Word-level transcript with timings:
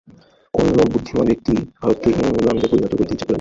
কোন 0.53 0.67
বুদ্ধিমান 0.93 1.25
ব্যক্তিই 1.25 1.59
ভারতকে 1.77 2.09
ইংলণ্ডে 2.11 2.67
পরিণত 2.67 2.91
করিতে 2.91 3.13
ইচ্ছা 3.13 3.15
করেন 3.15 3.19
না। 3.19 3.29